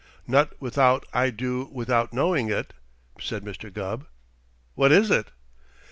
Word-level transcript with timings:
"Not 0.25 0.59
without 0.59 1.05
I 1.13 1.29
do 1.29 1.65
without 1.71 2.11
knowing 2.11 2.49
it," 2.49 2.73
said 3.19 3.43
Mr. 3.43 3.71
Gubb. 3.71 4.07
"What 4.73 4.91
is 4.91 5.11
it?" 5.11 5.29